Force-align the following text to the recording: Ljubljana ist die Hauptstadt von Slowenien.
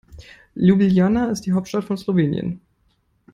Ljubljana 0.67 1.27
ist 1.33 1.45
die 1.45 1.51
Hauptstadt 1.53 1.83
von 1.85 1.95
Slowenien. 1.95 2.59